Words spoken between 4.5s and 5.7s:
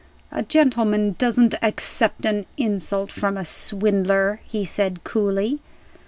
said, coolly.